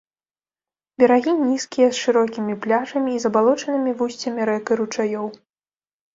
Берагі 1.03 1.35
нізкія 1.49 1.89
з 1.91 1.97
шырокімі 2.05 2.55
пляжамі 2.65 3.09
і 3.17 3.21
забалочанымі 3.27 3.95
вусцямі 4.01 4.41
рэк 4.53 4.67
і 4.75 4.81
ручаёў. 4.83 5.27